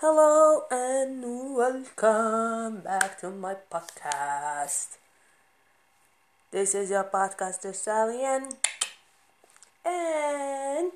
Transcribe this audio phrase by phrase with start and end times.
[0.00, 1.20] Hello and
[1.54, 4.96] welcome back to my podcast.
[6.50, 8.48] This is your podcaster Stallion,
[9.84, 10.92] and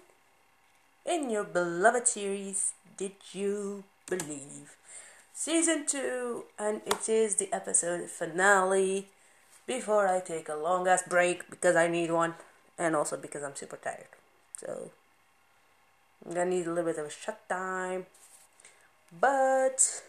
[1.05, 4.79] in your beloved series, Did You Believe?
[5.35, 9.09] Season 2, and it is the episode finale
[9.67, 12.37] before I take a long ass break because I need one,
[12.79, 14.17] and also because I'm super tired.
[14.57, 14.93] So,
[16.25, 18.07] I'm gonna need a little bit of a shut time.
[19.21, 20.03] But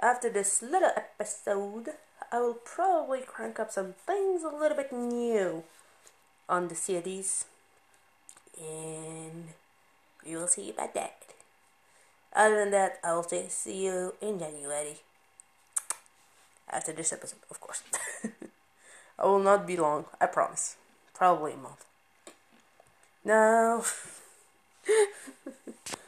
[0.00, 1.90] after this little episode,
[2.30, 5.64] I will probably crank up some things a little bit new
[6.48, 7.46] on the series.
[8.60, 9.48] And
[10.24, 11.16] we will see about that.
[12.34, 15.00] Other than that, I will say see you in January.
[16.70, 17.82] After this episode, of course.
[19.18, 20.76] I will not be long, I promise.
[21.14, 21.84] Probably a month.
[23.24, 23.84] Now,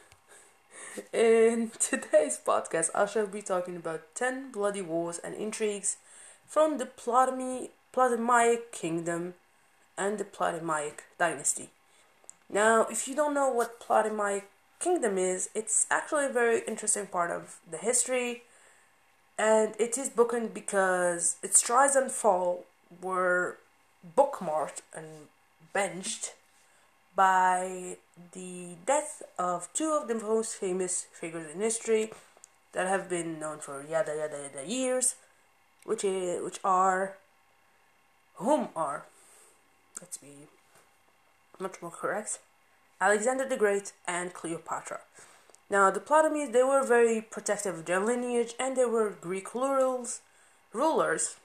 [1.13, 5.97] in today's podcast, I shall be talking about 10 bloody wars and intrigues
[6.45, 9.33] from the Ptolemaic kingdom
[9.97, 11.69] and the Ptolemaic dynasty.
[12.49, 17.31] Now, if you don't know what Ptolemaic kingdom is, it's actually a very interesting part
[17.31, 18.43] of the history,
[19.37, 22.65] and it is bookend because its rise and fall
[23.01, 23.57] were
[24.15, 25.27] bookmarked and
[25.73, 26.33] benched
[27.15, 27.97] by
[28.33, 32.11] the death of two of the most famous figures in history
[32.73, 35.15] that have been known for yada yada yada years,
[35.85, 37.17] which is, which are
[38.35, 39.05] whom are
[40.01, 40.47] let's be
[41.59, 42.39] much more correct
[42.99, 44.99] Alexander the Great and Cleopatra.
[45.69, 50.21] Now the Ptolemies they were very protective of their lineage and they were Greek rulers
[50.73, 51.37] rulers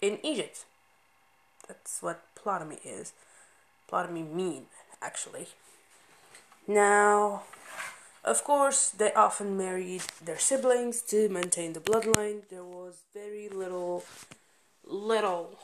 [0.00, 0.64] in Egypt.
[1.66, 3.12] That's what Ptolemy is.
[3.88, 4.66] Ptolemy mean
[5.02, 5.48] actually.
[6.66, 7.44] Now,
[8.24, 12.48] of course, they often married their siblings to maintain the bloodline.
[12.48, 14.04] There was very little,
[14.84, 15.58] little,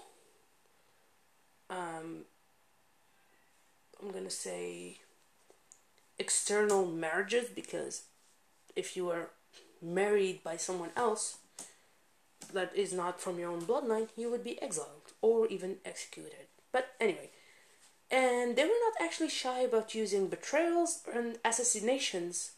[1.69, 2.25] um,
[4.01, 4.99] I'm gonna say
[6.19, 8.05] external marriages because
[8.77, 9.31] if you were
[9.83, 11.39] married by someone else
[12.53, 16.47] that is not from your own bloodline, you would be exiled or even executed.
[16.73, 17.31] But anyway,
[18.15, 22.53] and they were not actually shy about using betrayals and assassinations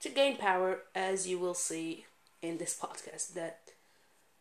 [0.00, 2.06] to gain power, as you will see
[2.40, 3.34] in this podcast.
[3.34, 3.58] That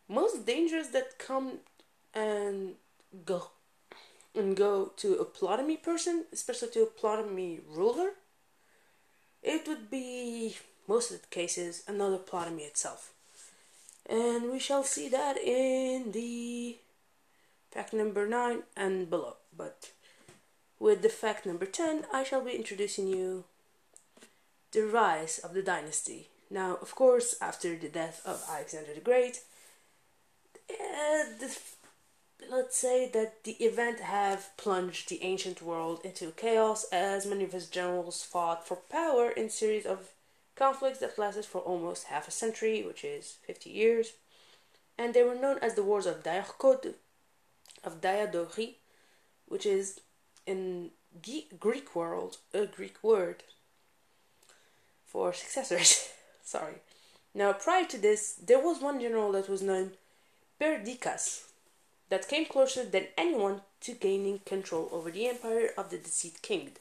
[0.08, 1.62] most dangers that come
[2.14, 2.76] and
[3.26, 3.50] go
[4.36, 8.12] and go to a Ptolemy person, especially to a Ptolemy ruler,
[9.42, 10.58] it would be
[10.88, 13.14] most of the cases another Ptolemy itself.
[14.08, 16.78] And we shall see that in the
[17.72, 19.38] fact number 9 and below.
[19.58, 19.92] But
[20.82, 23.44] with the fact number 10, I shall be introducing you
[24.72, 26.30] the rise of the dynasty.
[26.50, 29.42] Now, of course, after the death of Alexander the Great,
[30.72, 31.56] uh, the,
[32.50, 37.52] let's say that the event have plunged the ancient world into chaos as many of
[37.52, 40.10] his generals fought for power in series of
[40.56, 44.14] conflicts that lasted for almost half a century, which is 50 years,
[44.98, 46.96] and they were known as the Wars of Diarchod,
[47.84, 48.78] of Diadochi,
[49.48, 50.00] which is
[50.46, 50.92] in
[51.60, 53.44] Greek world a Greek word
[55.06, 56.10] for successors.
[56.44, 56.76] Sorry.
[57.34, 59.92] Now, prior to this, there was one general that was known
[60.60, 61.44] Perdiccas
[62.10, 66.72] that came closer than anyone to gaining control over the empire of the deceased king.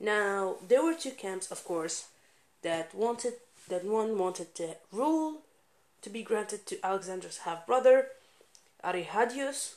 [0.00, 2.08] Now, there were two camps, of course,
[2.62, 3.34] that wanted
[3.68, 5.42] that one wanted to rule
[6.02, 8.08] to be granted to Alexander's half brother,
[8.84, 9.74] Arrhidaeus,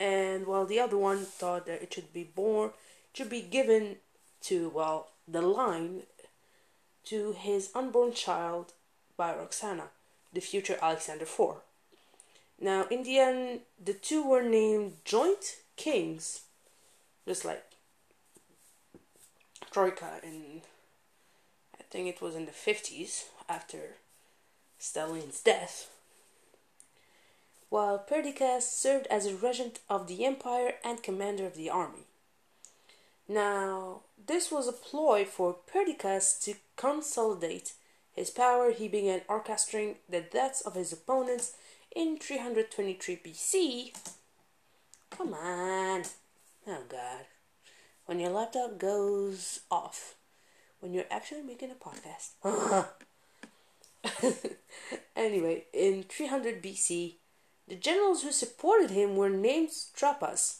[0.00, 2.70] and while the other one thought that it should be born,
[3.12, 3.96] should be given
[4.40, 6.04] to, well, the line
[7.04, 8.72] to his unborn child
[9.18, 9.90] by Roxana,
[10.32, 11.56] the future Alexander IV.
[12.58, 16.42] Now, in the end, the two were named joint kings,
[17.28, 17.62] just like
[19.70, 20.62] Troika in,
[21.78, 23.96] I think it was in the 50s after
[24.78, 25.90] Stalin's death
[27.70, 32.04] while Perdiccas served as a regent of the empire and commander of the army.
[33.28, 37.74] Now, this was a ploy for Perdiccas to consolidate
[38.12, 38.72] his power.
[38.72, 41.54] He began orchestrating the deaths of his opponents
[41.94, 43.94] in 323 BC.
[45.10, 46.02] Come on.
[46.66, 47.26] Oh, God.
[48.06, 50.16] When your laptop goes off,
[50.80, 52.30] when you're actually making a podcast.
[55.16, 57.14] anyway, in 300 BC,
[57.70, 60.58] the generals who supported him were named satrapas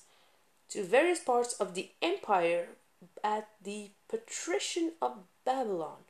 [0.69, 2.69] to various parts of the empire
[3.25, 6.05] at the Partition of Babylon.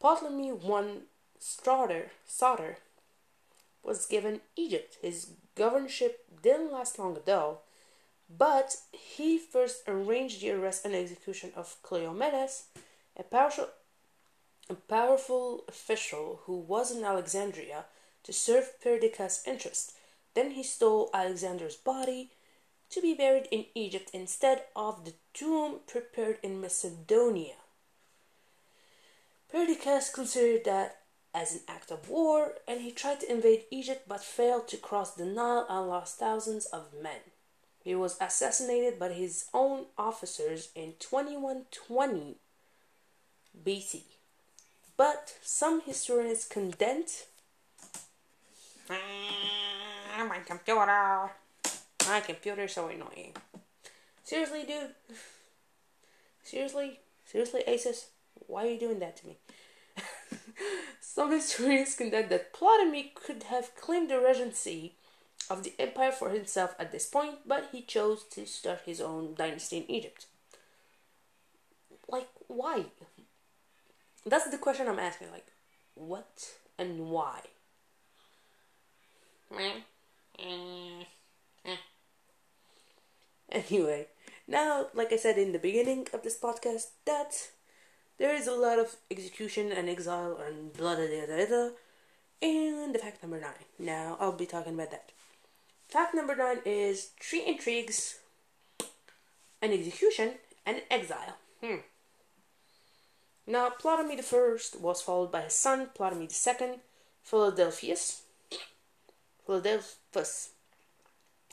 [0.00, 0.98] Ptolemy I
[1.40, 2.76] Soter, Soter
[3.82, 4.96] was given Egypt.
[5.02, 7.58] His governorship didn't last long though,
[8.30, 12.66] but he first arranged the arrest and execution of Cleomenes,
[13.16, 13.70] a powerful,
[14.70, 17.86] a powerful official who was in Alexandria
[18.22, 19.94] to serve Perdiccas' interest.
[20.34, 22.30] Then he stole Alexander's body
[22.90, 27.54] to be buried in Egypt instead of the tomb prepared in Macedonia.
[29.50, 31.02] Perdiccas considered that
[31.34, 35.14] as an act of war, and he tried to invade Egypt but failed to cross
[35.14, 37.20] the Nile and lost thousands of men.
[37.82, 42.36] He was assassinated by his own officers in 2120
[43.64, 44.02] BC.
[44.96, 47.26] But some historians condense
[50.22, 51.30] Ah, my computer.
[52.06, 53.34] my computer is so annoying.
[54.22, 54.94] Seriously, dude.
[56.44, 58.06] Seriously, seriously, Asus,
[58.46, 59.38] why are you doing that to me?
[61.00, 64.94] Some historians contend that Ptolemy could have claimed the regency
[65.50, 69.34] of the empire for himself at this point, but he chose to start his own
[69.34, 70.26] dynasty in Egypt.
[72.08, 72.84] Like, why?
[74.24, 75.32] That's the question I'm asking.
[75.32, 75.48] Like,
[75.96, 77.40] what and why?
[83.52, 84.06] Anyway,
[84.48, 87.50] now, like I said in the beginning of this podcast, that
[88.18, 91.46] there is a lot of execution and exile and blah blah blah blah.
[91.46, 91.68] blah.
[92.40, 93.66] And the fact number nine.
[93.78, 95.12] Now, I'll be talking about that.
[95.88, 98.18] Fact number nine is three intrigues,
[99.60, 100.34] an execution,
[100.66, 101.36] and exile.
[101.62, 101.82] Hmm.
[103.46, 106.80] Now, Ptolemy the First was followed by his son, Ptolemy the Second,
[107.22, 108.22] Philadelphus.
[109.52, 110.48] Philadelphus.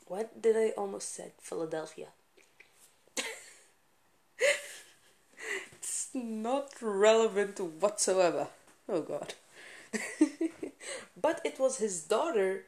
[0.06, 1.32] What did I almost said?
[1.38, 2.06] Philadelphia.
[5.72, 8.48] it's not relevant whatsoever.
[8.88, 9.34] Oh God.
[11.20, 12.64] but it was his daughter,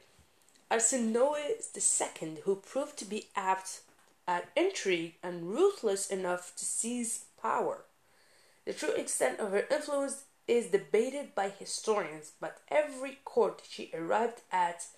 [0.70, 3.80] Arsinoe II, who proved to be apt
[4.28, 7.84] at intrigue and ruthless enough to seize power.
[8.66, 14.42] The true extent of her influence is debated by historians, but every court she arrived
[14.52, 14.88] at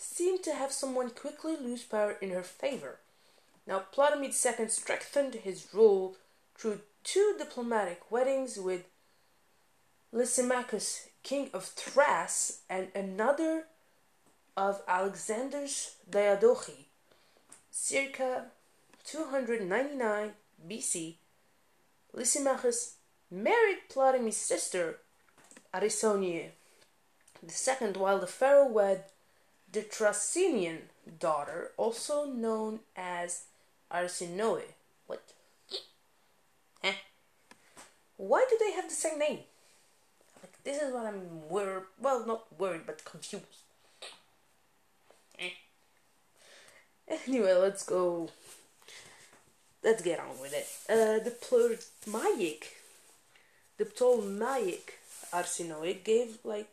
[0.00, 2.98] seemed to have someone quickly lose power in her favor.
[3.66, 6.16] Now, Ptolemy II strengthened his rule
[6.56, 8.84] through two diplomatic weddings with
[10.12, 13.66] Lysimachus, king of Thrace, and another
[14.56, 16.86] of Alexander's Diadochi,
[17.70, 18.46] circa
[19.04, 20.32] 299
[20.68, 21.14] BC.
[22.14, 22.94] Lysimachus
[23.30, 24.98] married Ptolemy's sister,
[25.72, 26.50] Arsinoe
[27.44, 29.04] II, while the pharaoh wed
[29.72, 30.88] the Thracian
[31.18, 33.44] daughter, also known as
[33.92, 34.62] Arsinoe.
[35.06, 35.22] What?
[36.82, 36.92] Huh?
[38.16, 39.40] Why do they have the same name?
[40.42, 41.84] Like, this is what I'm worried.
[42.00, 43.44] Well, not worried, but confused.
[45.38, 45.50] Eh.
[47.26, 48.30] Anyway, let's go.
[49.82, 50.66] Let's get on with it.
[50.88, 52.76] Uh, the Ptolemaic,
[53.78, 54.98] the Ptolemaic
[55.32, 56.68] Arsinoe gave like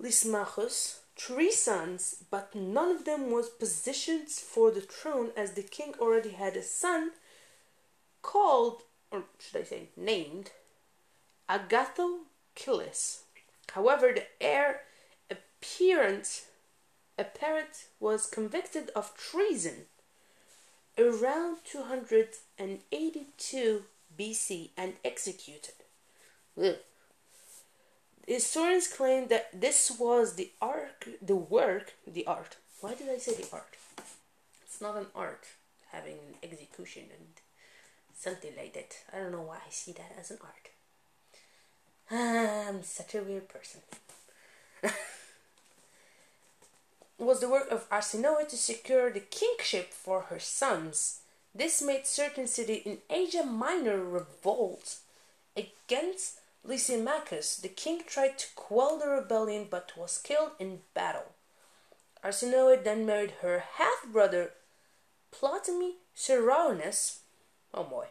[0.00, 5.94] Lysimachus three sons, but none of them was positioned for the throne as the king
[6.00, 7.10] already had a son
[8.22, 10.52] called, or should I say, named
[11.48, 13.24] Agathocles.
[13.72, 14.82] However, the heir
[15.30, 16.46] apparent,
[17.18, 19.88] apparent was convicted of treason
[20.96, 23.84] around 282
[24.18, 25.74] BC and executed.
[26.60, 26.76] Ugh.
[28.30, 32.58] Historians claim that this was the arc, the work, the art.
[32.80, 33.74] Why did I say the art?
[34.64, 35.46] It's not an art
[35.90, 37.26] having an execution and
[38.16, 38.94] something like that.
[39.12, 40.70] I don't know why I see that as an art.
[42.76, 43.80] I'm such a weird person.
[47.18, 51.22] was the work of Arsinoe to secure the kingship for her sons.
[51.52, 54.98] This made certain cities in Asia Minor revolt
[55.56, 61.32] against Lysimachus, the king tried to quell the rebellion but was killed in battle.
[62.22, 64.52] Arsinoe then married her half brother
[65.32, 67.20] Ptolemy Ceraunus,
[67.72, 68.06] oh boy,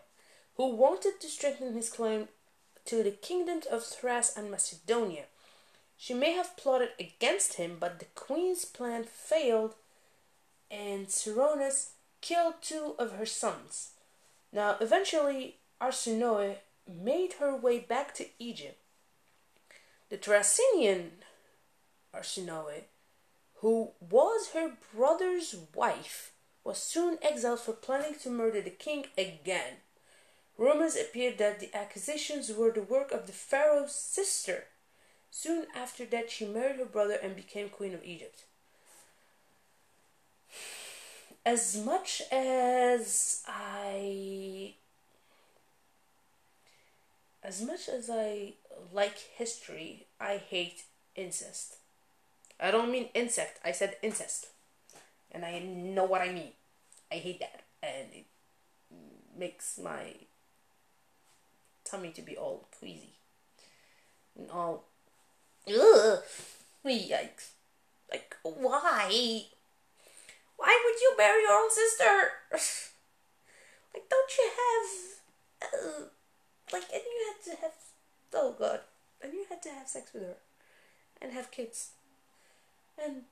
[0.55, 2.27] who wanted to strengthen his claim
[2.85, 5.25] to the kingdoms of Thrace and Macedonia.
[5.95, 9.75] She may have plotted against him, but the queen's plan failed,
[10.71, 11.91] and Ceraunus
[12.21, 13.91] killed two of her sons.
[14.51, 16.55] Now, eventually, Arsinoe
[16.89, 18.79] made her way back to Egypt.
[20.09, 21.11] The Thracian
[22.13, 22.83] Arsinoe,
[23.55, 26.31] who was her brother's wife,
[26.63, 29.77] was soon exiled for planning to murder the king again.
[30.57, 34.65] Rumors appeared that the accusations were the work of the pharaoh's sister,
[35.31, 38.43] Soon after that, she married her brother and became queen of Egypt.
[41.45, 44.75] As much as I
[47.49, 48.53] as much as I
[48.93, 50.83] like history, I hate
[51.15, 51.77] incest.
[52.59, 54.49] I don't mean insect, I said incest.
[55.31, 56.51] And I know what I mean.
[57.11, 57.63] I hate that.
[57.81, 58.25] And it
[59.35, 60.13] makes my
[61.83, 63.13] tummy to be all queasy.
[64.37, 64.83] And all.
[65.67, 66.19] Ugh!
[66.85, 67.49] Yikes.
[68.11, 69.45] Like, why?
[70.57, 72.31] Why would you marry your own sister?
[73.93, 75.73] like, don't you have.
[75.73, 76.18] Uh,
[76.71, 77.73] like, and you had to have.
[78.33, 78.81] Oh, God.
[79.21, 80.37] And you had to have sex with her.
[81.21, 81.91] And have kids.
[83.03, 83.23] And.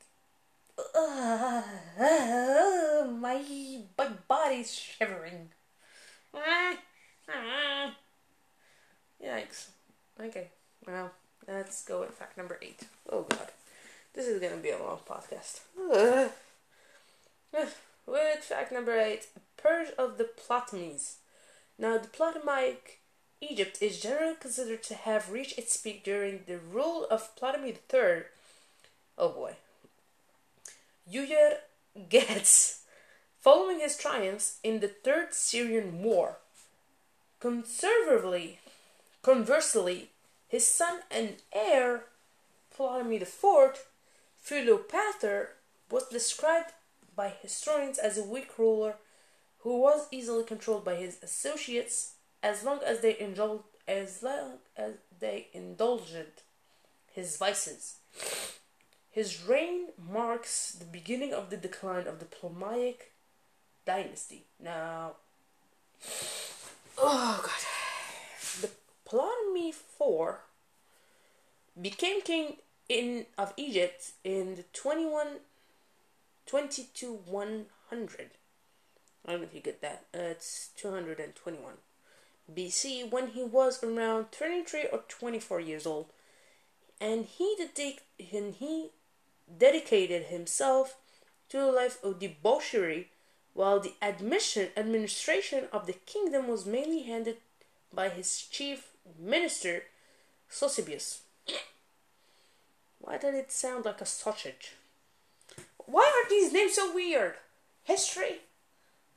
[0.95, 1.61] Uh,
[1.99, 3.41] uh, my,
[3.97, 5.49] my body's shivering.
[9.23, 9.67] Yikes.
[10.19, 10.49] Okay,
[10.85, 11.11] well,
[11.47, 12.83] let's go with fact number eight.
[13.11, 13.49] Oh god.
[14.13, 15.61] This is gonna be a long podcast.
[18.07, 19.27] With fact number eight,
[19.57, 21.17] Purge of the Ptolemies.
[21.77, 23.01] Now, the Ptolemaic
[23.39, 28.23] Egypt is generally considered to have reached its peak during the rule of Ptolemy III.
[29.17, 29.53] Oh boy.
[31.11, 31.57] Uyer
[32.09, 32.83] Gets,
[33.39, 36.37] following his triumphs in the Third Syrian War.
[37.39, 38.59] Conservatively,
[39.21, 40.09] conversely,
[40.47, 42.05] his son and heir,
[42.75, 43.87] Ptolemy IV,
[44.43, 45.49] Philopator,
[45.89, 46.71] was described
[47.15, 48.95] by historians as a weak ruler
[49.59, 52.13] who was easily controlled by his associates
[52.43, 56.43] as long as they indulged as long as they indulged
[57.13, 57.95] his vices.
[59.09, 63.11] His reign marks the beginning of the decline of the Ptolemaic
[63.85, 64.43] dynasty.
[64.61, 65.13] Now,
[66.97, 68.69] oh god, the
[69.05, 70.35] Ptolemy IV
[71.81, 72.57] became king
[72.89, 75.39] in of Egypt in the 21
[76.45, 78.29] 22 100.
[79.25, 80.05] I don't know if you get that.
[80.13, 81.73] Uh, it's 221
[82.53, 86.07] BC when he was around 23 or 24 years old.
[86.99, 88.89] And he dedic- and he
[89.57, 90.97] dedicated himself
[91.49, 93.09] to a life of debauchery
[93.53, 97.37] while the admission administration of the kingdom was mainly handed
[97.93, 99.83] by his chief minister
[100.49, 101.19] Sosibius.
[102.99, 104.73] Why did it sound like a sausage?
[105.77, 107.35] Why are these names so weird?
[107.83, 108.41] History?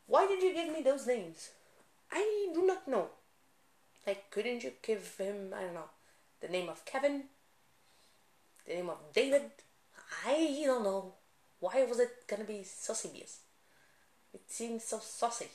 [0.06, 1.50] Why did you give me those names?
[2.12, 3.10] I do not know.
[4.30, 5.90] Couldn't you give him, I don't know,
[6.40, 7.24] the name of Kevin?
[8.66, 9.50] The name of David?
[10.26, 11.14] I don't know.
[11.58, 13.38] Why was it gonna be Sosibius?
[14.32, 15.48] It seems so saucy.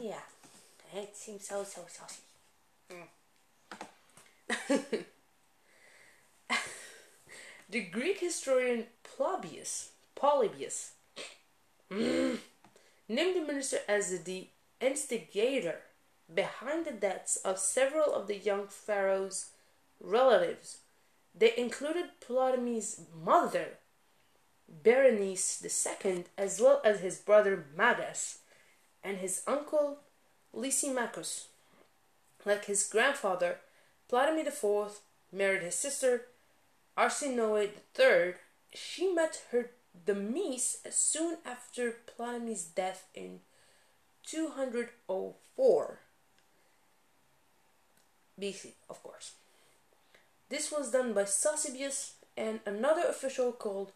[0.00, 0.20] Yeah,
[0.94, 2.22] it seems so, so saucy.
[2.90, 3.08] Mm.
[7.70, 10.92] the Greek historian Polybius, Polybius
[11.90, 12.38] mm,
[13.08, 14.48] named the minister as the
[14.80, 15.80] instigator
[16.32, 19.50] behind the deaths of several of the young pharaoh's
[20.00, 20.78] relatives.
[21.34, 23.78] They included Ptolemy's mother,
[24.68, 28.38] Berenice II, as well as his brother Magas
[29.02, 29.98] and his uncle
[30.52, 31.48] Lysimachus.
[32.44, 33.58] Like his grandfather,
[34.08, 35.00] Ptolemy IV
[35.32, 36.26] married his sister
[36.96, 38.34] Arsinoe III.
[38.72, 39.70] She met her
[40.06, 43.40] demise soon after Ptolemy's death in
[44.26, 45.98] 204
[48.40, 49.32] BC, of course.
[50.48, 53.92] This was done by Sosibius and another official called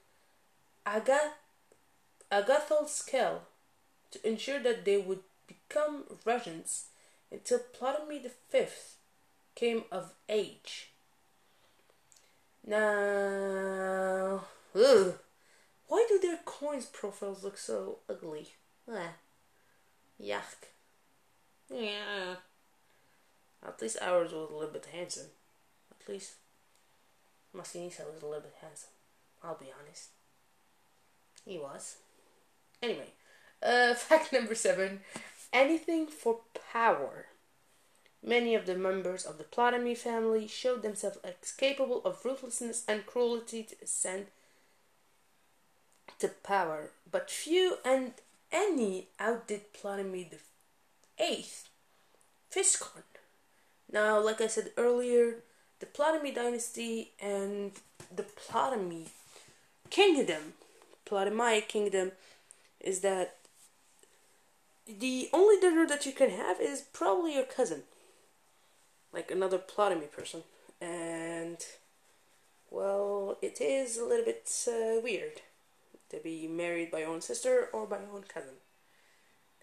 [0.87, 1.35] Agath-
[2.31, 3.41] Agathoskel
[4.11, 6.87] to ensure that they would become regents
[7.31, 8.67] until Ptolemy V
[9.55, 10.91] came of age.
[12.65, 15.19] Now, ugh,
[15.89, 18.49] why do their coins profiles look so ugly?
[18.91, 19.15] Ah,
[20.23, 20.69] yuck.
[21.71, 22.37] Yeah.
[23.67, 25.29] At least ours was a little bit handsome.
[25.91, 26.35] At least
[27.55, 28.91] Massinissa was a little bit handsome.
[29.43, 30.11] I'll be honest.
[31.45, 31.97] He was.
[32.83, 33.11] Anyway,
[33.63, 35.01] uh, fact number seven
[35.53, 36.41] anything for
[36.73, 37.27] power.
[38.23, 43.07] Many of the members of the Ptolemy family showed themselves as capable of ruthlessness and
[43.07, 44.27] cruelty to ascend
[46.19, 48.13] to power, but few and
[48.51, 50.39] any outdid Ptolemy the
[51.23, 51.69] Eighth.
[53.91, 55.37] Now, like I said earlier,
[55.81, 57.73] the Ptolemy dynasty and
[58.15, 59.07] the Ptolemy
[59.91, 60.55] kingdom,
[61.05, 62.13] Ptolemaic kingdom,
[62.81, 63.37] is that
[64.87, 67.83] the only dinner that you can have is probably your cousin.
[69.13, 70.43] like another Ptolemy person,
[70.81, 71.65] and
[72.71, 75.41] well, it is a little bit uh, weird
[76.11, 78.55] to be married by your own sister or by your own cousin.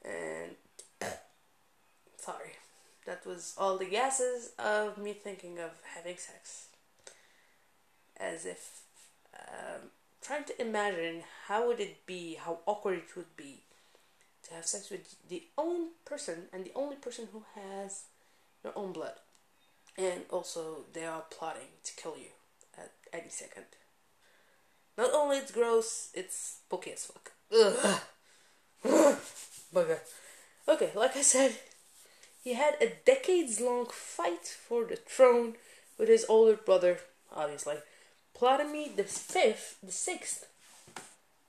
[0.03, 0.55] And
[2.17, 2.53] sorry,
[3.05, 6.67] that was all the guesses of me thinking of having sex,
[8.17, 8.81] as if
[9.39, 9.89] um,
[10.21, 13.61] trying to imagine how would it be, how awkward it would be
[14.47, 18.03] to have sex with the own person and the only person who has
[18.63, 19.13] your own blood.
[19.97, 22.31] And also, they are plotting to kill you
[22.77, 23.65] at any second.
[24.97, 27.31] Not only it's gross, it's spooky as fuck.
[27.53, 28.01] Ugh.
[29.73, 29.99] Bugger.
[30.67, 31.55] Okay, like I said,
[32.43, 35.55] he had a decades long fight for the throne
[35.97, 36.99] with his older brother,
[37.35, 37.75] obviously.
[38.33, 40.47] Ptolemy the fifth, the sixth.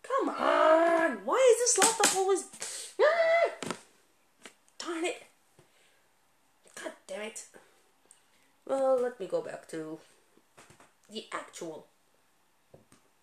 [0.02, 1.18] Come on!
[1.24, 2.44] Why is this laptop always.
[3.00, 3.74] Ah!
[4.78, 5.22] Darn it!
[6.82, 7.46] God damn it.
[8.66, 9.98] Well, let me go back to
[11.10, 11.86] the actual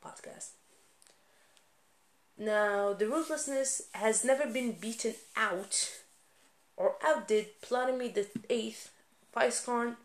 [0.04, 0.50] podcast.
[2.38, 6.02] Now, the ruthlessness has never been beaten out
[6.76, 8.92] or outdid Ptolemy the Eighth,
[9.36, 9.98] Physcon,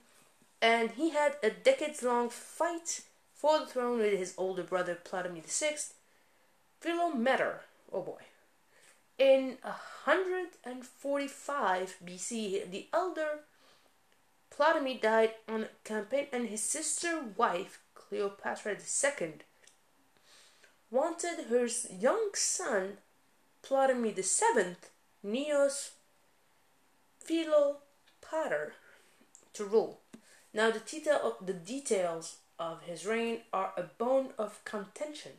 [0.61, 3.03] and he had a decades-long fight
[3.35, 5.95] for the throne with his older brother Ptolemy the Sixth,
[6.83, 7.61] Philometor.
[7.93, 8.21] Oh boy.
[9.19, 13.41] In 145 BC, the elder
[14.51, 19.43] Ptolemy died on a campaign, and his sister wife Cleopatra II
[20.91, 22.99] wanted her young son
[23.63, 24.77] Ptolemy VII,
[25.25, 25.91] Neos
[27.25, 28.73] Philopator,
[29.53, 30.01] to rule.
[30.55, 35.33] Now the detail the details of his reign are a bone of contention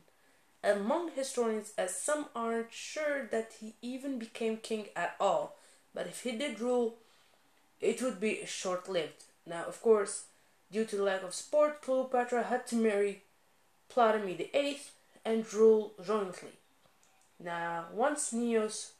[0.63, 5.55] among historians, as some aren't sure that he even became king at all.
[5.93, 6.97] But if he did rule,
[7.79, 9.23] it would be short lived.
[9.45, 10.25] Now, of course,
[10.71, 13.23] due to the lack of support, Cleopatra had to marry
[13.89, 14.79] Ptolemy VIII
[15.25, 16.49] and rule jointly.
[17.39, 18.91] Now, once Neos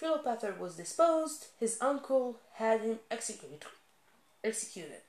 [0.00, 3.64] Philopator was disposed, his uncle had him executed.
[4.42, 5.02] executed.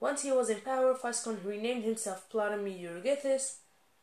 [0.00, 3.56] Once he was in power, Physcon renamed himself Ptolemy Euergetes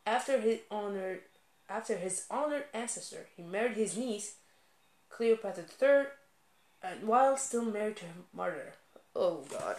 [0.06, 1.22] after his honored
[1.68, 3.26] after his honored ancestor.
[3.36, 4.36] He married his niece,
[5.10, 6.06] Cleopatra III,
[6.84, 8.74] and while still married to her mother.
[9.16, 9.78] Oh God.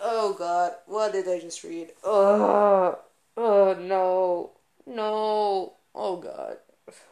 [0.00, 1.90] Oh God, what did I just read?
[2.02, 2.98] Oh,
[3.36, 4.50] oh no,
[4.86, 5.74] no.
[5.94, 6.56] Oh God,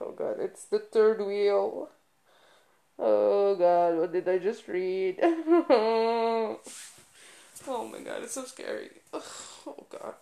[0.01, 1.91] oh God, it's the third wheel.
[2.99, 5.19] Oh God, what did I just read?
[5.23, 6.59] oh
[7.67, 8.91] my God, it's so scary.
[9.13, 10.15] Oh God.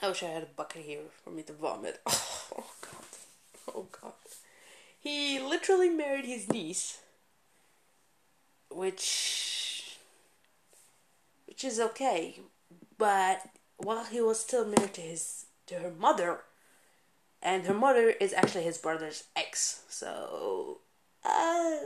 [0.00, 2.00] I wish I had a bucket here for me to vomit.
[2.06, 3.04] Oh God,
[3.74, 4.12] oh God.
[4.98, 6.98] He literally married his niece,
[8.70, 9.98] which
[11.46, 12.40] which is okay,
[12.96, 13.42] but
[13.76, 16.40] while he was still married to his to her mother,
[17.42, 19.82] and her mother is actually his brother's ex.
[19.88, 20.78] So,
[21.24, 21.78] uh,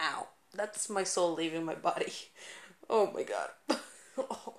[0.00, 2.12] ow, that's my soul leaving my body.
[2.92, 3.50] Oh my god.
[3.70, 3.78] oh,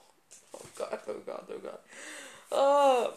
[0.53, 3.11] oh god, oh god, oh god.
[3.11, 3.13] Um,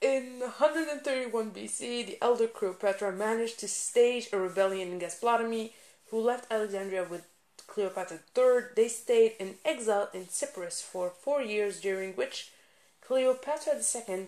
[0.00, 5.74] in 131 BC, the elder Cleopatra managed to stage a rebellion against Ptolemy,
[6.10, 7.26] who left Alexandria with
[7.72, 8.74] Cleopatra III.
[8.76, 12.52] They stayed in exile in Cyprus for four years, during which
[13.00, 14.26] Cleopatra II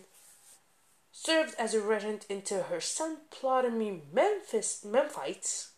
[1.13, 5.73] served as a regent until her son Ptolemy Memphis Memphites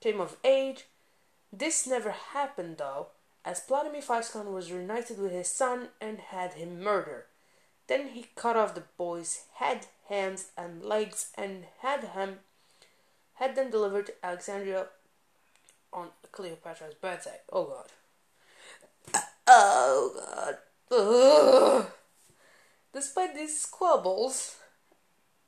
[0.00, 0.86] came of age.
[1.52, 3.08] This never happened though,
[3.44, 7.24] as Ptolemy Physcon was reunited with his son and had him murdered.
[7.88, 12.38] Then he cut off the boy's head, hands, and legs and had him
[13.34, 14.86] had them delivered to Alexandria
[15.92, 17.36] on Cleopatra's birthday.
[17.52, 17.86] Oh god.
[19.14, 20.56] Uh, oh god.
[20.92, 21.86] Ugh.
[22.92, 24.56] Despite these squabbles,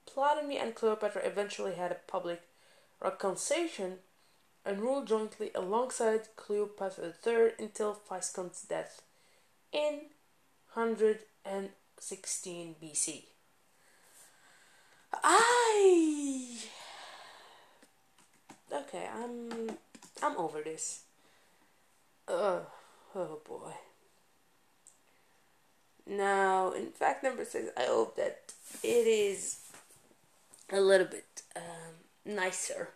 [0.06, 2.42] Ptolemy and Cleopatra eventually had a public
[3.00, 3.98] reconciliation
[4.64, 9.02] and ruled jointly alongside Cleopatra III until Physcon's death
[9.72, 10.02] in
[10.74, 13.24] 116 BC.
[15.12, 16.56] I
[18.72, 19.76] okay, I'm
[20.22, 21.02] I'm over this.
[22.28, 22.60] Uh,
[23.14, 23.72] oh boy.
[26.06, 29.58] Now, in fact number six, I hope that it is
[30.70, 32.88] a little bit um, nicer.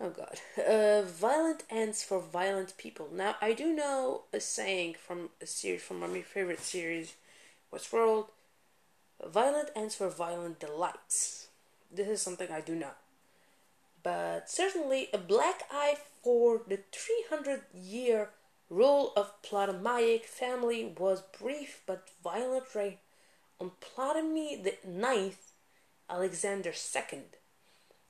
[0.00, 0.40] Oh god.
[0.56, 3.08] Uh, violent ends for violent people.
[3.12, 7.14] Now, I do know a saying from a series, from my favorite series,
[7.72, 8.28] Westworld
[9.26, 11.48] Violent ends for violent delights.
[11.92, 12.92] This is something I do know.
[14.02, 18.30] But certainly a black eye for the 300 year
[18.68, 22.98] rule of Ptolemaic family was brief but violent reign
[23.60, 25.52] on Ptolemy Ninth,
[26.08, 27.20] Alexander II.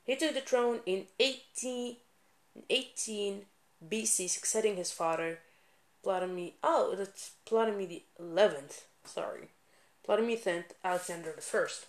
[0.04, 1.96] He took the throne in 18,
[2.68, 3.42] 18
[3.88, 5.38] BC, succeeding his father
[6.02, 6.54] Ptolemy.
[6.62, 8.84] Oh, that's Ptolemy Eleventh.
[9.04, 9.48] Sorry,
[10.04, 11.86] Ptolemy Tenth, Alexander First.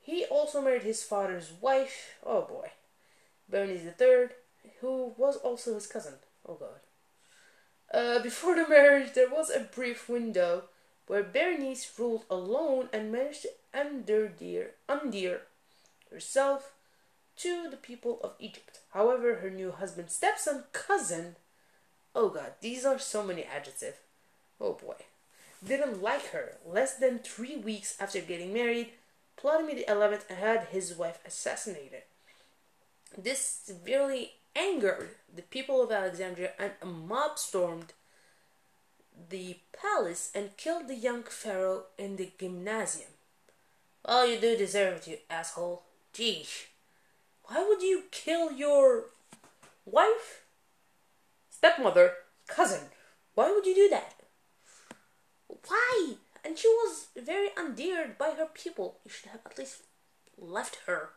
[0.00, 2.14] He also married his father's wife.
[2.24, 2.70] Oh boy,
[3.48, 4.34] Bernice Third,
[4.80, 6.14] who was also his cousin.
[6.46, 6.80] Oh god.
[7.92, 10.64] Uh, before the marriage, there was a brief window
[11.06, 13.50] where Bernice ruled alone and managed to
[14.88, 15.42] endear
[16.10, 16.72] herself
[17.36, 18.80] to the people of Egypt.
[18.90, 21.36] However, her new husband, stepson, cousin,
[22.14, 23.98] oh god, these are so many adjectives.
[24.60, 24.96] Oh boy.
[25.64, 26.56] Didn't like her.
[26.66, 28.90] Less than three weeks after getting married,
[29.36, 32.02] Ptolemy XI had his wife assassinated.
[33.16, 37.92] This severely angered the people of Alexandria, and a mob stormed
[39.28, 43.10] the palace and killed the young pharaoh in the gymnasium.
[44.06, 45.82] Well, you do deserve it, you asshole.
[46.14, 46.66] Geesh.
[47.44, 49.06] Why would you kill your
[49.84, 50.44] wife?
[51.50, 52.12] Stepmother?
[52.46, 52.90] Cousin?
[53.34, 54.14] Why would you do that?
[55.68, 56.14] Why?
[56.44, 58.98] And she was very endeared by her people.
[59.04, 59.82] You should have at least
[60.38, 61.10] left her.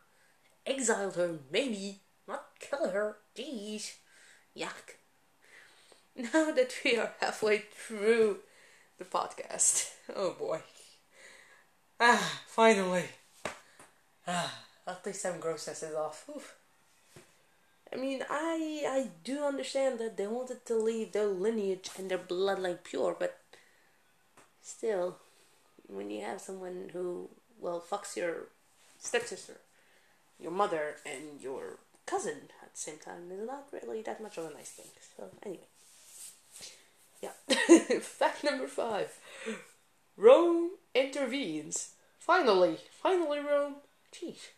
[0.66, 2.00] Exiled her, maybe.
[2.28, 3.16] Not kill her.
[3.36, 3.94] Jeez.
[4.56, 4.96] Yuck.
[6.16, 8.38] Now that we are halfway through
[8.98, 9.90] the podcast.
[10.16, 10.60] Oh boy.
[12.00, 13.04] Ah, finally.
[14.26, 14.52] Ah,
[14.88, 16.24] at least some grossness is off.
[16.34, 16.56] Oof.
[17.92, 22.18] I mean, I I do understand that they wanted to leave their lineage and their
[22.18, 23.38] bloodline pure, but
[24.62, 25.16] still,
[25.88, 27.28] when you have someone who
[27.60, 28.48] well fucks your
[28.98, 29.58] stepsister,
[30.40, 34.46] your mother, and your cousin at the same time, is not really that much of
[34.46, 34.86] a nice thing.
[35.16, 35.68] So anyway,
[37.22, 37.98] yeah.
[38.00, 39.18] Fact number five:
[40.16, 41.94] Rome intervenes.
[42.18, 43.76] Finally, finally, Rome.
[44.12, 44.48] Jeez.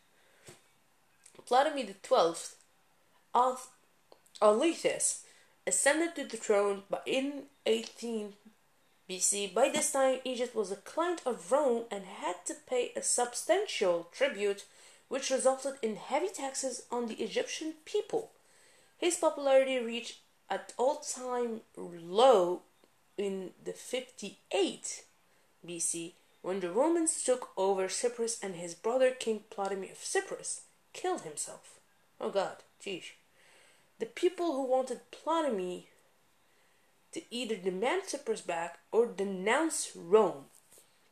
[1.46, 2.56] Ptolemy the Twelfth,
[3.34, 5.22] Auletes,
[5.66, 8.34] ascended to the throne in 18
[9.08, 9.52] BC.
[9.52, 14.08] By this time, Egypt was a client of Rome and had to pay a substantial
[14.12, 14.64] tribute,
[15.12, 18.30] which resulted in heavy taxes on the Egyptian people.
[18.96, 22.62] His popularity reached an all-time low
[23.18, 25.04] in the 58
[25.68, 30.62] BC when the Romans took over Cyprus and his brother King Ptolemy of Cyprus
[30.94, 31.78] killed himself.
[32.18, 33.04] Oh god, geez.
[33.98, 35.88] The people who wanted Ptolemy
[37.12, 40.46] to either demand Cyprus back or denounce Rome.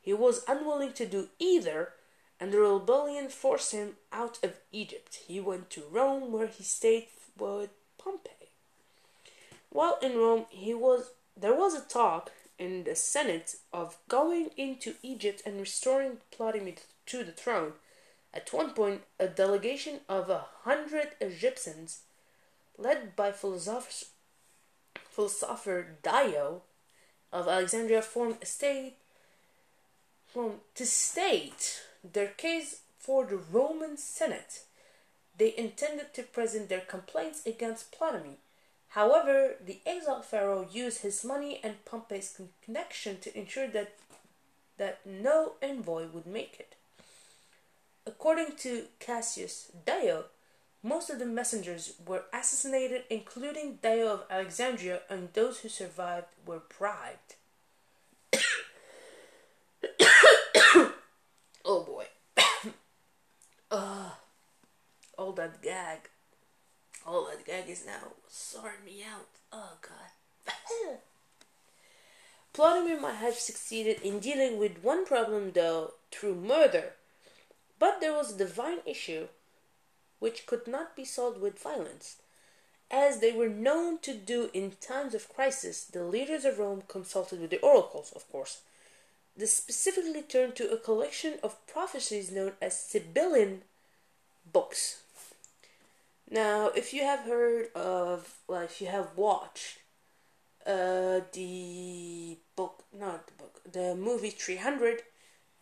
[0.01, 1.93] He was unwilling to do either,
[2.41, 5.21] and the rebellion forced him out of Egypt.
[5.27, 8.31] He went to Rome, where he stayed with Pompey.
[9.69, 14.95] While in Rome, he was there was a talk in the Senate of going into
[15.03, 16.77] Egypt and restoring Ptolemy
[17.07, 17.75] to the throne.
[18.33, 22.01] At one point, a delegation of a hundred Egyptians,
[22.79, 24.07] led by philosopher,
[25.09, 26.63] philosopher Dio
[27.33, 28.97] of Alexandria, formed a state
[30.35, 34.65] to state their case for the Roman Senate.
[35.37, 38.39] They intended to present their complaints against Ptolemy
[38.91, 43.95] However, the exiled pharaoh used his money and Pompey's connection to ensure that,
[44.79, 46.75] that no envoy would make it.
[48.05, 50.25] According to Cassius Dio,
[50.83, 56.63] most of the messengers were assassinated, including Dio of Alexandria, and those who survived were
[56.77, 57.37] bribed.
[61.71, 62.05] Oh boy.
[63.71, 64.11] uh,
[65.17, 66.11] all that gag.
[67.07, 69.29] All that gag is now sorting me out.
[69.53, 70.99] Oh god.
[72.53, 76.95] Ptolemy might have succeeded in dealing with one problem though through murder,
[77.79, 79.29] but there was a divine issue
[80.19, 82.17] which could not be solved with violence.
[82.91, 87.41] As they were known to do in times of crisis, the leaders of Rome consulted
[87.41, 88.63] with the oracles, of course.
[89.37, 93.63] They specifically turned to a collection of prophecies known as Sibylline
[94.53, 95.03] books.
[96.31, 99.79] Now, if you have heard of, well, if you have watched
[100.67, 105.03] uh, the book, not the book, the movie 300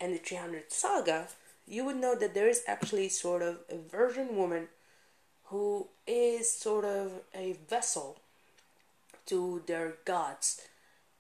[0.01, 1.29] and the 300 saga,
[1.67, 4.69] you would know that there is actually sort of a virgin woman
[5.45, 8.19] who is sort of a vessel
[9.27, 10.68] to their gods,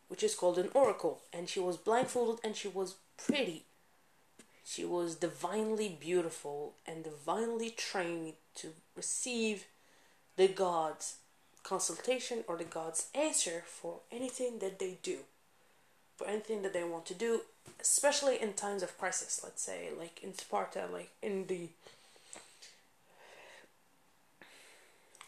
[0.09, 1.21] which is called an oracle.
[1.33, 3.64] And she was blindfolded and she was pretty.
[4.64, 9.64] She was divinely beautiful and divinely trained to receive
[10.37, 11.16] the gods'
[11.62, 15.21] consultation or the gods' answer for anything that they do,
[16.16, 17.42] for anything that they want to do,
[17.81, 19.40] especially in times of crisis.
[19.42, 21.68] Let's say, like in Sparta, like in the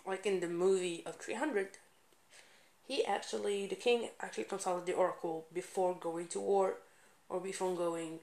[0.06, 1.68] like in the movie of 300
[2.90, 6.74] he actually the king actually consulted the oracle before going to war
[7.28, 8.18] or before going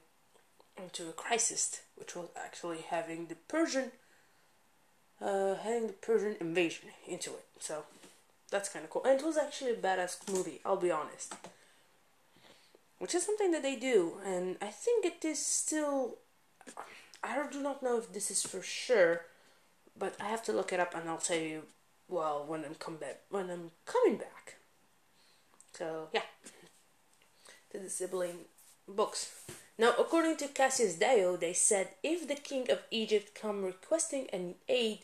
[0.76, 3.90] into a crisis which was actually having the persian
[5.22, 7.46] uh, having the persian invasion into it.
[7.58, 7.84] So
[8.50, 9.04] that's kind of cool.
[9.04, 11.34] And it was actually a badass movie i'll be honest.
[12.98, 16.16] Which is something that they do and i think it is still
[17.24, 19.22] i do not know if this is for sure
[19.98, 21.62] but I have to look it up and I'll tell you
[22.08, 24.57] well when I'm come back when I'm coming back.
[25.78, 26.22] So yeah.
[27.70, 28.46] To the Sibylline
[28.88, 29.44] books.
[29.78, 34.56] Now according to Cassius Dio, they said if the king of Egypt come requesting an
[34.68, 35.00] aid,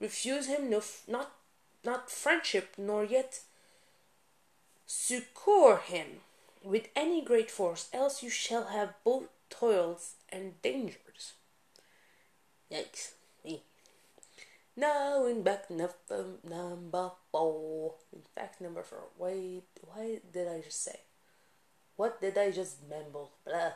[0.00, 1.32] refuse him no not
[1.84, 3.40] not friendship nor yet
[4.86, 6.20] succor him
[6.62, 11.34] with any great force, else you shall have both toils and dangers.
[12.72, 13.12] Yikes.
[14.76, 17.94] Now in back number four.
[18.12, 19.04] In fact number four.
[19.16, 21.00] Wait, why did I just say?
[21.96, 23.32] What did I just mumble?
[23.46, 23.72] Blah.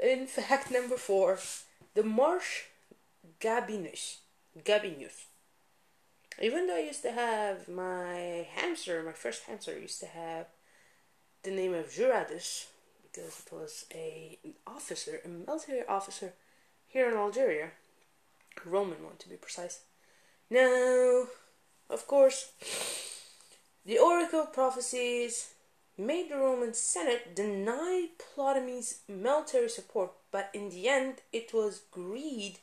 [0.00, 1.38] In fact number four,
[1.94, 2.64] the marsh
[3.40, 4.18] Gabinus.
[4.64, 5.26] Gabinus.
[6.40, 10.46] Even though I used to have my hamster, my first hamster used to have
[11.42, 12.66] the name of Juradus
[13.02, 16.34] because it was a an officer, a military officer
[16.86, 17.70] here in Algeria
[18.64, 19.80] Roman one to be precise.
[20.50, 21.26] Now,
[21.88, 22.52] of course,
[23.84, 25.54] the oracle prophecies
[25.96, 32.58] made the Roman Senate deny Ptolemy's military support, but in the end it was greed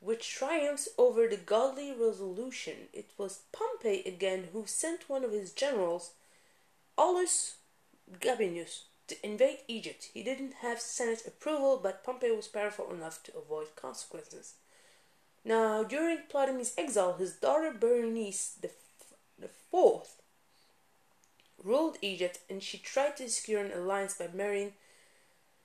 [0.00, 2.88] which triumphs over the godly resolution.
[2.92, 6.12] It was Pompey again who sent one of his generals,
[6.96, 7.56] Aulus
[8.20, 10.10] Gabinius, to invade Egypt.
[10.14, 14.54] He didn't have Senate approval, but Pompey was powerful enough to avoid consequences.
[15.48, 18.70] Now, during Ptolemy's exile, his daughter Berenice the,
[19.38, 20.20] the fourth
[21.64, 24.74] ruled Egypt, and she tried to secure an alliance by marrying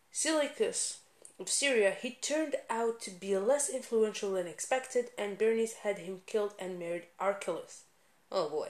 [0.10, 1.00] Seleucus
[1.38, 1.98] of Syria.
[2.02, 6.80] He turned out to be less influential than expected, and Berenice had him killed and
[6.80, 7.84] married Archelaus.
[8.32, 8.69] Oh boy.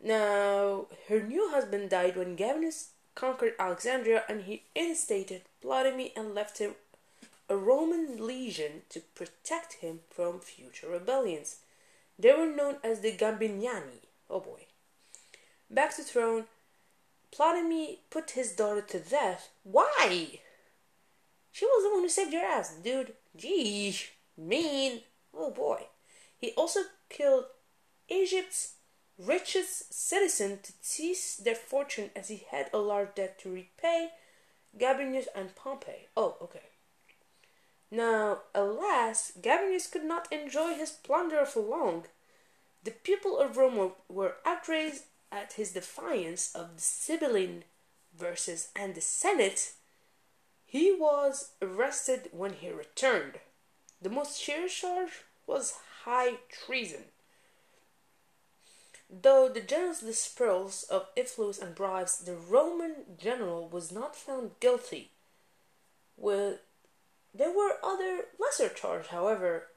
[0.00, 6.58] Now, her new husband died when Gabinus conquered Alexandria, and he instated Ptolemy and left
[6.58, 6.76] him
[7.48, 11.58] a Roman legion to protect him from future rebellions.
[12.18, 14.02] They were known as the Gabiniani.
[14.28, 14.66] Oh boy.
[15.70, 16.44] Back to throne,
[17.30, 19.50] Ptolemy put his daughter to death.
[19.62, 20.40] Why?
[21.52, 23.14] She was the one who saved your ass, dude.
[23.36, 23.96] Gee,
[24.36, 25.00] mean.
[25.34, 25.86] Oh boy.
[26.38, 27.46] He also killed
[28.08, 28.74] Egypt's
[29.18, 34.10] richest citizen to seize their fortune as he had a large debt to repay
[34.78, 36.08] Gabinius and Pompey.
[36.16, 36.60] Oh, okay.
[37.90, 42.04] Now, alas, Gabinius could not enjoy his plunder for long.
[42.82, 47.64] The people of Rome were outraged at his defiance of the Sibylline
[48.16, 49.72] verses, and the Senate.
[50.64, 53.38] He was arrested when he returned.
[54.00, 57.04] The most serious charge was high treason.
[59.08, 65.10] Though the general's dispersals of influence and bribes, the Roman general was not found guilty.
[66.16, 66.60] With
[67.36, 69.68] there were other lesser charges, however.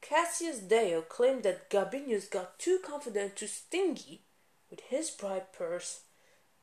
[0.00, 4.20] Cassius Dio claimed that Gabinius got too confident, too stingy
[4.70, 6.00] with his bribe purse.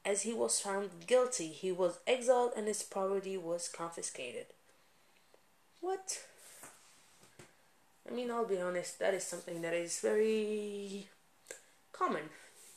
[0.05, 4.47] As he was found guilty, he was exiled and his property was confiscated.
[5.79, 6.19] What?
[8.07, 11.07] I mean, I'll be honest, that is something that is very
[11.91, 12.23] common,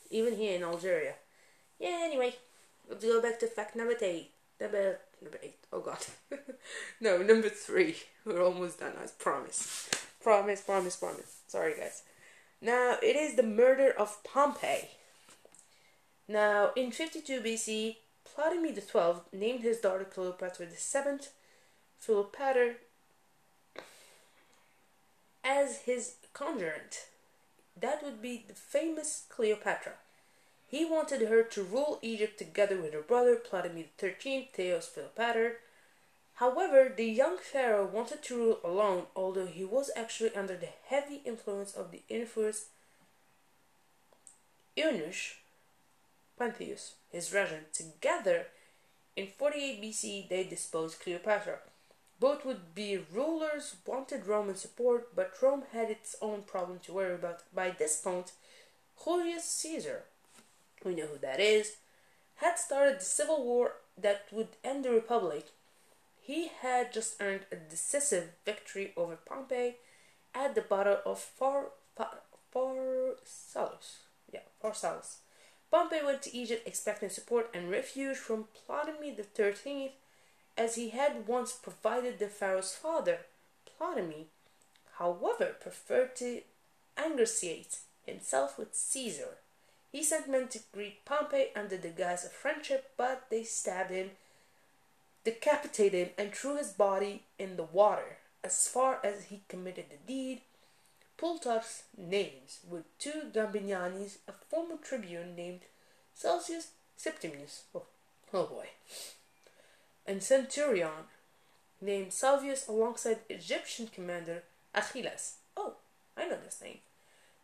[0.09, 1.13] even here in Algeria.
[1.79, 2.35] Yeah, anyway,
[2.89, 4.31] let's go back to fact number eight.
[5.25, 5.57] Number eight.
[5.73, 6.05] Oh god.
[7.01, 7.97] no, number three.
[8.23, 9.89] We're almost done, I promise.
[10.21, 11.41] Promise, promise, promise.
[11.47, 12.03] Sorry guys.
[12.61, 14.89] Now it is the murder of Pompey.
[16.27, 21.27] Now in 52 BC, Ptolemy XII named his daughter Cleopatra VII,
[22.01, 22.75] Philopator,
[25.43, 27.05] as his conjurant.
[27.79, 29.93] That would be the famous Cleopatra.
[30.67, 35.55] He wanted her to rule Egypt together with her brother Ptolemy XIII, Theos Philopator.
[36.35, 41.21] However, the young pharaoh wanted to rule alone, although he was actually under the heavy
[41.23, 42.65] influence of the infamous
[44.75, 45.37] Eunuch
[46.37, 47.73] Pentheus, his regent.
[47.73, 48.47] Together,
[49.15, 51.59] in 48 BC, they deposed Cleopatra.
[52.19, 57.13] Both would be rulers wanted Roman support, but Rome had its own problem to worry
[57.13, 57.43] about.
[57.53, 58.31] By this point,
[59.01, 60.03] Julius Caesar,
[60.83, 61.77] we know who that is,
[62.35, 65.47] had started the civil war that would end the republic.
[66.21, 69.75] He had just earned a decisive victory over Pompey
[70.33, 71.71] at the Battle of Phar-
[72.53, 73.99] Pharsalus.
[74.33, 74.41] Yeah.
[75.71, 79.93] Pompey went to Egypt expecting support and refuge from Ptolemy XIII,
[80.57, 83.19] as he had once provided the pharaoh's father,
[83.65, 84.27] Ptolemy.
[84.97, 86.41] However, preferred to
[86.97, 89.37] ingratiate himself with Caesar.
[89.95, 94.11] He sent men to greet Pompey under the guise of friendship, but they stabbed him,
[95.23, 98.17] decapitated him, and threw his body in the water.
[98.43, 100.41] As far as he committed the deed,
[101.15, 105.61] Plutarch's names with two Gabinians, a former tribune named
[106.13, 107.83] Celsius Septimius, oh,
[108.33, 108.67] oh boy,
[110.05, 111.07] and centurion
[111.79, 115.35] named Salvius alongside Egyptian commander Achilles.
[115.55, 115.75] Oh,
[116.17, 116.79] I know this name.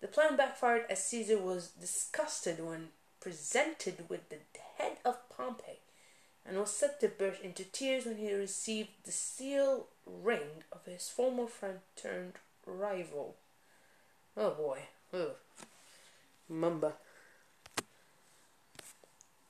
[0.01, 4.37] The plan backfired as Caesar was disgusted when presented with the
[4.77, 5.79] head of Pompey
[6.45, 11.07] and was set to burst into tears when he received the seal ring of his
[11.07, 12.33] former friend turned
[12.65, 13.35] rival.
[14.35, 14.79] Oh boy.
[15.13, 15.31] Oh.
[16.49, 16.93] Mamba.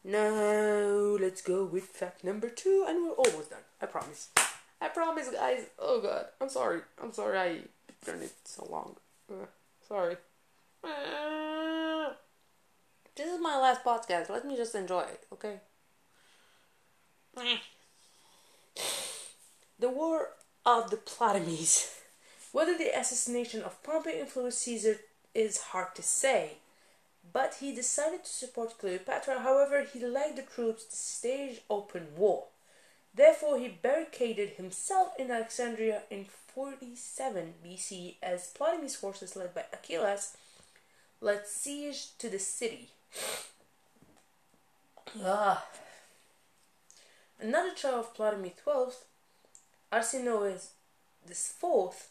[0.04, 3.60] Now let's go with fact number two, and we're almost done.
[3.82, 4.30] I promise.
[4.82, 5.66] I promise, guys.
[5.78, 6.82] Oh god, I'm sorry.
[7.02, 7.60] I'm sorry I
[8.04, 8.96] turned it so long.
[9.32, 9.46] Uh,
[9.88, 10.18] sorry.
[10.84, 10.94] This
[13.28, 14.30] is my last podcast.
[14.30, 15.60] Let me just enjoy it, okay?
[19.80, 20.30] The War
[20.65, 21.98] of the Ptolemies.
[22.52, 24.98] Whether the assassination of Pompey influenced Caesar
[25.34, 26.58] is hard to say,
[27.32, 29.39] but he decided to support Cleopatra.
[29.39, 32.46] However, he led the troops to stage open war.
[33.13, 40.36] Therefore, he barricaded himself in Alexandria in 47 BC as Ptolemy's forces, led by Achilles,
[41.22, 42.90] laid siege to the city.
[45.24, 45.66] Ah.
[47.40, 48.96] Another child of Ptolemy XII,
[49.92, 50.68] Arsinoe
[51.26, 52.10] the fourth,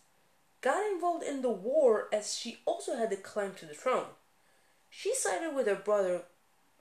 [0.60, 4.06] got involved in the war as she also had a claim to the throne.
[4.88, 6.22] She sided with her brother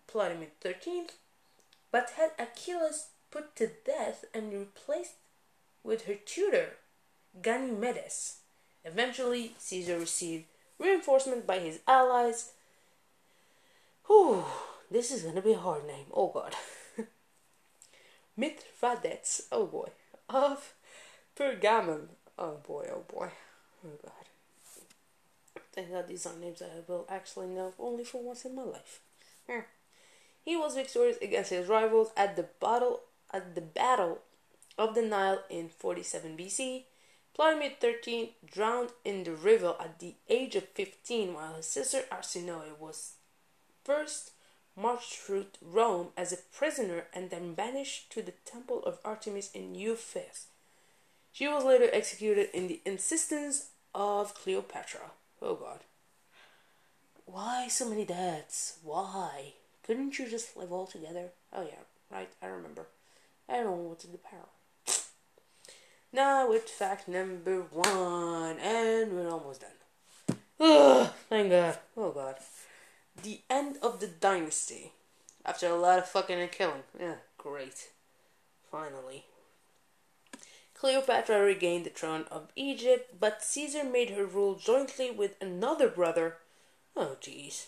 [0.08, 1.08] Ptolemy XIII,
[1.92, 5.16] but had Achilles put to death and replaced
[5.84, 6.78] with her tutor,
[7.42, 8.38] Ganymedes.
[8.84, 10.46] Eventually, Caesar received
[10.80, 12.52] reinforcement by his allies.
[14.08, 14.44] Whew,
[14.90, 16.06] this is gonna be a hard name.
[16.14, 16.56] Oh god.
[18.38, 19.90] Mithridates, oh boy,
[20.30, 20.74] of
[21.38, 22.08] Pergamum.
[22.38, 23.30] Oh boy, oh boy.
[23.86, 25.62] Oh god.
[25.74, 29.00] Thank God these are names I will actually know only for once in my life.
[29.46, 29.68] Here.
[30.44, 34.20] He was victorious against his rivals at the battle at the battle
[34.78, 36.84] of the Nile in 47 BC.
[37.40, 42.78] Ptolemy XIII drowned in the river at the age of 15, while his sister Arsinoe
[42.78, 43.14] was
[43.86, 44.32] first
[44.76, 49.74] marched through Rome as a prisoner and then banished to the temple of Artemis in
[49.74, 50.48] Ephesus.
[51.32, 55.12] She was later executed in the insistence of Cleopatra.
[55.42, 55.86] Oh god.
[57.26, 58.80] Why so many deaths?
[58.84, 59.54] Why?
[59.84, 61.30] Couldn't you just live all together?
[61.54, 62.88] Oh yeah, right, I remember.
[63.48, 64.50] Everyone wanted the power.
[66.12, 70.38] Now with fact number one, and we're almost done.
[70.60, 71.78] Ugh, thank god.
[71.96, 72.36] Oh god.
[73.22, 74.94] The end of the dynasty.
[75.46, 76.84] After a lot of fucking and killing.
[77.00, 77.90] Yeah, great.
[78.72, 79.26] Finally.
[80.74, 86.38] Cleopatra regained the throne of Egypt, but Caesar made her rule jointly with another brother.
[86.96, 87.68] Oh, jeez.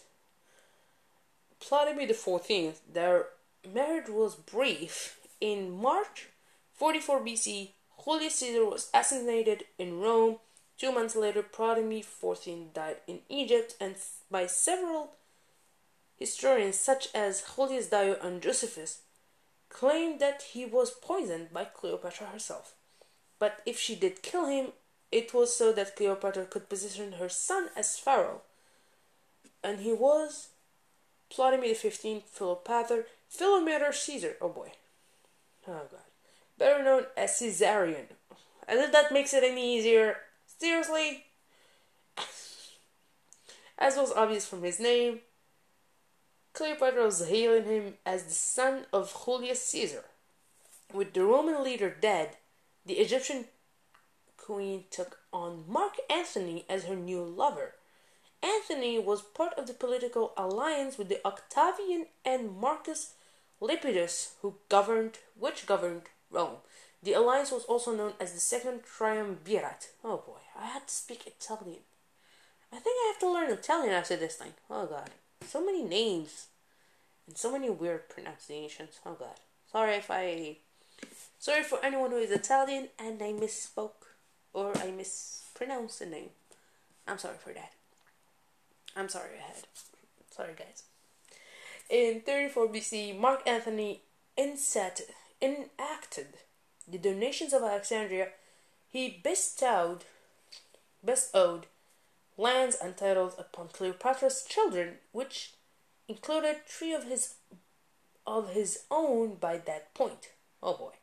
[1.60, 2.76] Ptolemy XIV.
[2.92, 3.28] Their
[3.72, 5.20] marriage was brief.
[5.40, 6.30] In March
[6.74, 7.72] 44 BC,
[8.04, 10.38] Julius Caesar was assassinated in Rome.
[10.78, 13.96] Two months later, Ptolemy XIV died in Egypt, and
[14.30, 15.12] by several
[16.18, 19.02] historians, such as Julius Dio and Josephus,
[19.70, 22.74] claim that he was poisoned by Cleopatra herself.
[23.40, 24.68] But if she did kill him,
[25.12, 28.42] it was so that Cleopatra could position her son as pharaoh.
[29.64, 30.50] And he was
[31.30, 34.36] Ptolemy XV, Philopator, Philometor Caesar.
[34.42, 34.72] Oh boy.
[35.68, 36.11] Oh god.
[36.62, 38.06] Better known as Caesarion.
[38.68, 40.18] As if that makes it any easier.
[40.60, 41.26] Seriously?
[43.80, 45.22] As was obvious from his name,
[46.54, 50.04] Cleopatra was hailing him as the son of Julius Caesar.
[50.94, 52.38] With the Roman leader dead,
[52.86, 53.46] the Egyptian
[54.38, 57.74] queen took on Mark Antony as her new lover.
[58.44, 63.16] Antony was part of the political alliance with the Octavian and Marcus
[63.60, 66.58] Lepidus, who governed, which governed Rome.
[67.04, 69.90] The alliance was also known as the Second Triumvirate.
[70.04, 71.82] Oh boy, I had to speak Italian.
[72.72, 74.54] I think I have to learn Italian after this thing.
[74.70, 75.10] Oh god.
[75.46, 76.48] So many names.
[77.28, 79.00] And so many weird pronunciations.
[79.06, 79.40] Oh god.
[79.72, 80.58] Sorry if I.
[81.40, 84.06] Sorry for anyone who is Italian and I misspoke
[84.54, 86.30] or I mispronounced the name.
[87.08, 87.72] I'm sorry for that.
[88.96, 89.64] I'm sorry ahead.
[90.30, 90.84] Sorry, guys.
[91.90, 94.02] In 34 BC, Mark Antony
[94.38, 95.02] inset,
[95.42, 96.38] enacted
[96.88, 98.30] the donations of Alexandria.
[98.90, 100.06] He bestowed,
[101.04, 101.68] bestowed
[102.38, 105.54] lands and titles upon Cleopatra's children, which
[106.08, 107.36] included three of his
[108.26, 110.30] of his own by that point.
[110.62, 110.94] Oh boy.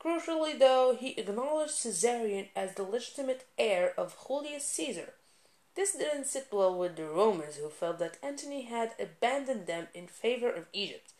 [0.00, 5.14] Crucially, though, he acknowledged Caesarion as the legitimate heir of Julius Caesar.
[5.74, 10.06] This didn't sit well with the Romans, who felt that Antony had abandoned them in
[10.06, 11.12] favor of Egypt.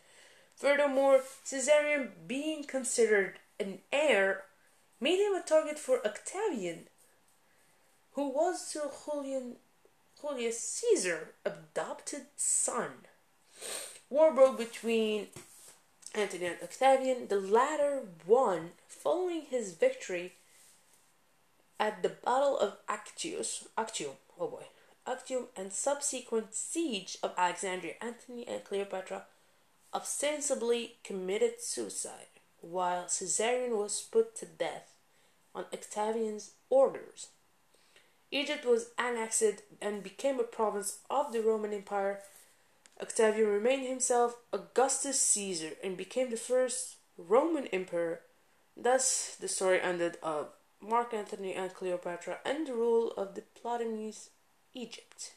[0.59, 4.43] Furthermore, Caesarion, being considered an heir,
[4.99, 6.87] made him a target for Octavian,
[8.11, 9.55] who was to Julian,
[10.19, 13.07] Julius Caesar adopted son.
[14.09, 15.27] War broke between
[16.13, 17.29] Antony and Octavian.
[17.29, 20.33] The latter won following his victory
[21.79, 24.63] at the Battle of Actius, Actium, oh boy,
[25.07, 27.93] Actium, and subsequent siege of Alexandria.
[28.01, 29.23] Antony and Cleopatra
[29.93, 34.93] ostensibly committed suicide, while Caesarion was put to death
[35.55, 37.27] on Octavian's orders.
[38.31, 42.19] Egypt was annexed and became a province of the Roman Empire.
[43.01, 48.21] Octavian remained himself Augustus Caesar and became the first Roman emperor.
[48.77, 50.49] Thus, the story ended of
[50.81, 54.29] Mark Antony and Cleopatra and the rule of the Ptolemies
[54.73, 55.33] Egypt.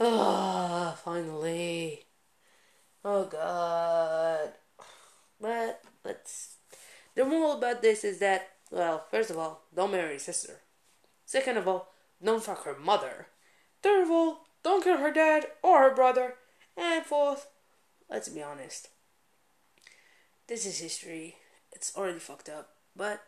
[0.00, 2.04] Ah, finally.
[3.04, 4.52] Oh god.
[5.40, 6.56] But let's.
[7.14, 10.60] The moral about this is that, well, first of all, don't marry your sister.
[11.24, 11.92] Second of all,
[12.22, 13.28] don't fuck her mother.
[13.82, 16.34] Third of all, don't kill her dad or her brother.
[16.76, 17.48] And fourth,
[18.08, 18.88] let's be honest.
[20.46, 21.36] This is history.
[21.72, 22.70] It's already fucked up.
[22.94, 23.22] But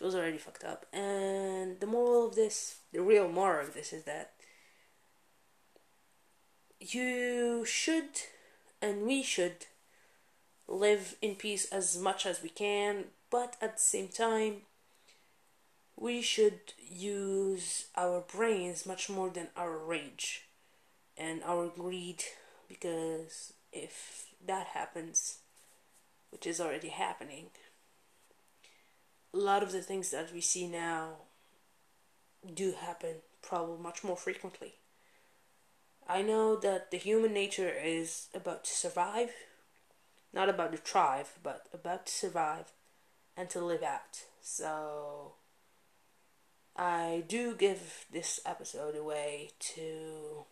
[0.00, 0.86] it was already fucked up.
[0.92, 4.32] And the moral of this, the real moral of this is that
[6.80, 8.20] you should
[8.86, 9.66] and we should
[10.68, 14.62] live in peace as much as we can, but at the same time,
[15.96, 20.44] we should use our brains much more than our rage
[21.16, 22.22] and our greed
[22.68, 25.38] because if that happens,
[26.30, 27.46] which is already happening,
[29.34, 31.14] a lot of the things that we see now
[32.54, 34.74] do happen probably much more frequently.
[36.08, 39.30] I know that the human nature is about to survive,
[40.32, 42.72] not about to thrive, but about to survive
[43.36, 44.24] and to live out.
[44.40, 45.32] So,
[46.76, 50.44] I do give this episode away to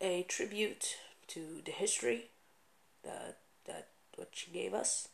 [0.00, 0.96] a tribute
[1.28, 2.30] to the history
[3.04, 5.08] that that what she gave us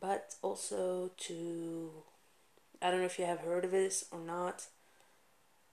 [0.00, 1.90] but also to
[2.80, 4.66] I don't know if you have heard of this or not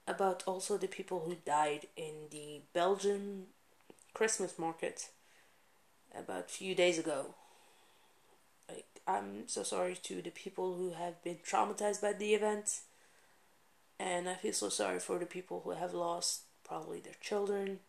[0.09, 3.45] about also the people who died in the Belgian
[4.13, 5.09] Christmas market
[6.17, 7.35] about a few days ago.
[8.67, 12.81] Like I'm so sorry to the people who have been traumatized by the event
[13.99, 17.79] and I feel so sorry for the people who have lost probably their children,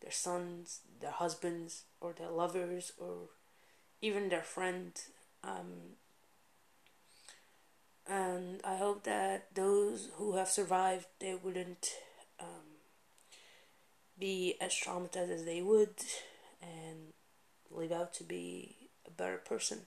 [0.00, 3.28] their sons, their husbands or their lovers or
[4.02, 4.92] even their friend
[5.44, 5.96] um,
[8.10, 11.90] and I hope that those who have survived they wouldn't
[12.40, 12.80] um,
[14.18, 15.94] be as traumatized as they would
[16.60, 17.12] and
[17.70, 19.82] live out to be a better person.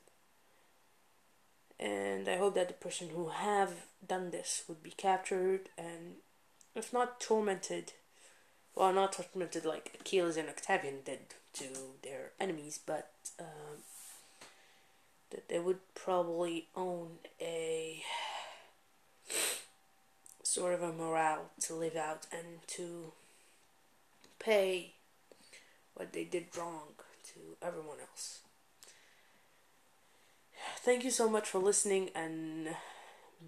[1.79, 3.73] And I hope that the person who have
[4.07, 6.15] done this would be captured and,
[6.75, 7.91] if not tormented,
[8.73, 11.19] well, not tormented like Achilles and Octavian did
[11.53, 11.65] to
[12.03, 13.83] their enemies, but um,
[15.33, 18.03] that they would probably own a
[20.43, 23.11] sort of a morale to live out and to
[24.37, 24.93] pay
[25.95, 26.89] what they did wrong
[27.23, 28.39] to everyone else.
[30.77, 32.75] Thank you so much for listening and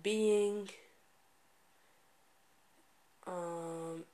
[0.01, 0.69] being.
[3.27, 4.05] Um.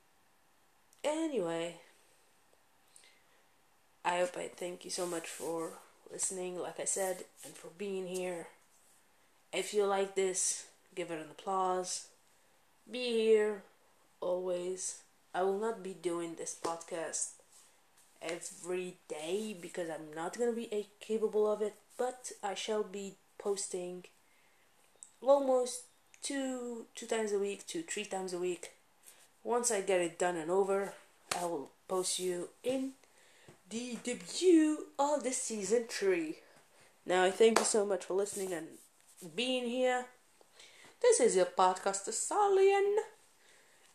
[1.03, 1.78] Anyway,
[4.03, 5.74] I hope I thank you so much for
[6.12, 8.47] listening, like I said, and for being here.
[9.53, 12.07] If you like this, give it an applause.
[12.89, 13.64] Be here
[14.20, 15.01] always.
[15.34, 17.32] I will not be doing this podcast
[18.22, 24.05] every day because I'm not gonna be capable of it, but I shall be posting
[25.22, 25.84] almost
[26.22, 28.72] two two times a week to three times a week.
[29.43, 30.93] Once I get it done and over,
[31.39, 32.91] I will post you in
[33.72, 36.36] the debut of the season three.
[37.05, 38.67] Now I thank you so much for listening and
[39.34, 40.05] being here.
[41.01, 42.97] This is your podcaster Salian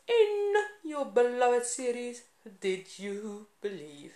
[0.08, 2.22] in your beloved series.
[2.60, 4.14] Did you believe?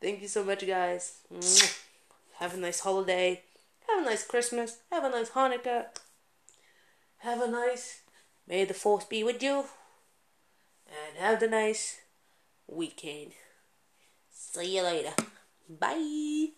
[0.00, 1.18] Thank you so much, guys.
[2.38, 3.42] Have a nice holiday.
[3.86, 4.78] Have a nice Christmas.
[4.90, 5.86] Have a nice Hanukkah.
[7.18, 8.00] Have a nice.
[8.48, 9.66] May the force be with you.
[10.86, 12.00] And have a nice
[12.66, 13.32] weekend.
[14.52, 15.14] See you later.
[15.68, 16.52] Bye.